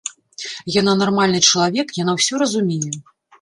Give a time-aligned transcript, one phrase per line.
[0.75, 2.93] Яна нармальны чалавек, яна ўсё разумее.